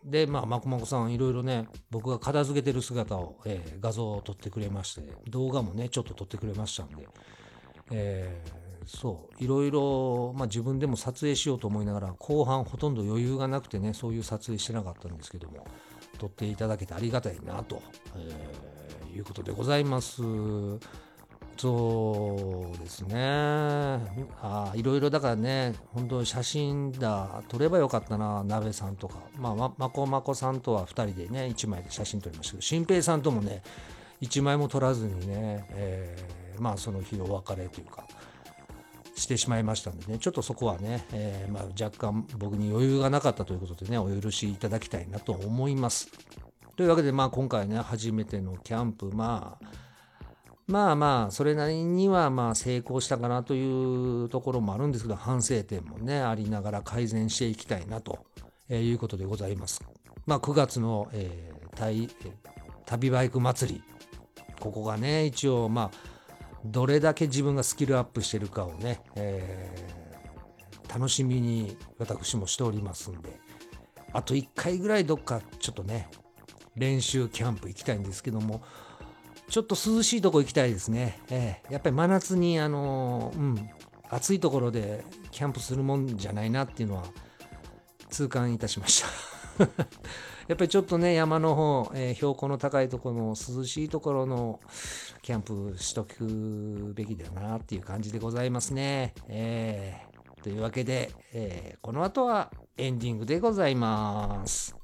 [0.03, 7.07] ー、でまあまこまこさんいろいろね僕が片付けてる姿を、えー、画像を撮ってくれまして動画もねちょっと撮ってくれましたんで、
[7.91, 15.65] えー、そういろいろ、まあ、自分でも撮影しようと思いながら後半ほとんど余裕がなくてねそういう撮影してなかったんですけども
[16.17, 17.81] 撮っていただけてありがたいなと、
[18.15, 20.21] えー、いうことでございます。
[21.57, 23.15] そうですね。
[24.41, 29.19] あいろいろだからね、本当写真だ、撮ればよかったな、鍋さんとか。
[29.37, 33.63] まあ、ま、まこまこさんとは2人でね、1枚で写真撮りましたけど、新平さんともね、
[34.21, 38.05] 1枚も撮らずにね、えー、まあその日お別れというか、
[39.15, 46.09] してしまいましたんでね、ちょっとそこはね、えー、ま、若干僕に余裕がなかったということでね、お許しいただきたいなと思います。
[46.75, 49.65] というわけで、まあ、今回ね、初めてのキャンプ、まあ、
[50.67, 58.25] まあまあそれなりにはまあ成功したかなというところもあるんですけど反省点もねありながら改善していきたいなと
[58.69, 59.83] いうことでございます。
[60.25, 62.09] まあ、9月の、えー、
[62.85, 63.83] 旅バイク祭り
[64.59, 66.14] ここがね一応まあ
[66.65, 73.39] どれだけ自分がスキルアップしてるかをね、えー、楽しみに私もしておりますんで
[74.13, 76.09] あと1回ぐらいどっかちょっとね
[76.75, 78.61] 練習キャンプ行きたいんですけども
[79.49, 81.19] ちょっと涼しいとこ行きたいですね。
[81.29, 83.69] えー、やっぱり真夏にあのー、うん、
[84.09, 87.03] 暑いところでキャンプするもんじゃないなっていうのは
[88.09, 89.03] 痛感いたしまし
[89.57, 89.63] た
[90.47, 94.59] やっぱりちょっとね、山の方、えー、標高の高いところの涼しいところの
[95.25, 99.15] キャンプしとくべきだなっていう感じでございますね。
[99.27, 104.75] えー、というわけで、えー、この後はエンディングでございます。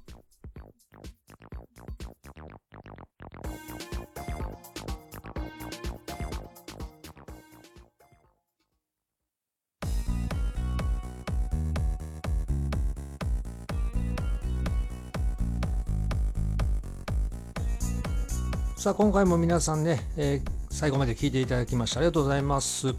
[18.82, 22.96] さあ今回も皆さんね、えー、最後まで聞いていただきましてありがとうございます。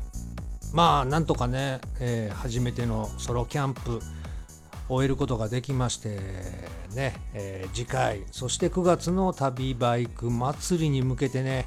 [0.73, 3.99] まあなんとかね、えー、初めてのソロキャンプ
[4.89, 6.21] 終えることができまして
[6.95, 11.67] ね、えー、次回そして9月の旅バイク祭りに向けてね、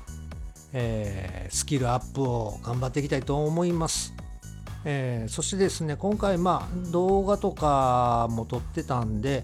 [0.72, 4.14] え、スキルアップを頑張っていきたいと思います、
[4.86, 9.44] えー、そしてですね今回まあ動画とかも撮ってたんで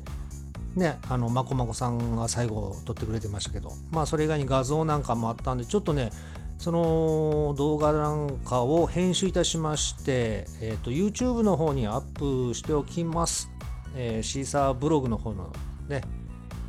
[0.76, 6.12] ね、あのまこまこさんが最後撮ってくれてましたけど、まあ、それ以外に画像なんかもあったんで、ちょっとね、
[6.58, 12.02] その動画なんかを編集いたしまして、えーと、YouTube の方にアッ
[12.50, 13.50] プしておきます。
[13.96, 15.52] えー、シーサーブログの方の
[15.90, 16.04] ね、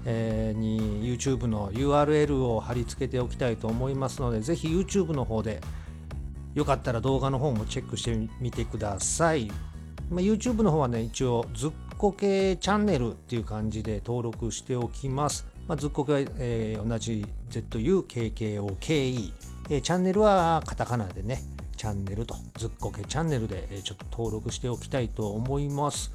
[0.05, 5.61] えー、に YouTube の URL を貼り付けておきたいと思いますので、ぜひ YouTube の方で
[6.55, 9.50] よかったら動画の方もチェックしてみてください。
[10.11, 11.70] まあ、YouTube の方はね、一応ずっ
[12.03, 15.46] こけチャンネルっていう感じで登録しておきます。
[15.68, 19.32] まあ、ずっこけは、えー、同じ ZUKKOKE、
[19.70, 21.44] えー、チャンネルはカタカナでね、
[21.76, 26.11] チャンネルと、ずっこけチャンネルで、えー、ちょっと登録しておきたいと思います。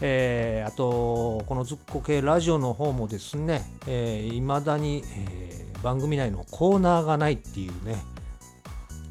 [0.00, 8.02] えー、あと、このずっこけラジオの方もですね、えー、未だに、えー、番組内のコーナーがないっていうね、